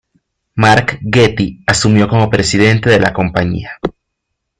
[0.55, 3.73] Mark Getty asumió como presidente de la compañía.